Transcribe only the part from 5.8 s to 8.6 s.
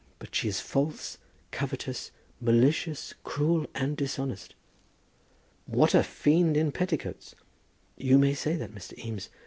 a fiend in petticoats!" "You may say